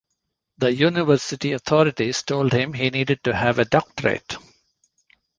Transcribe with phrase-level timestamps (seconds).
[0.57, 4.35] The university authorities told him he needed to have a doctorate.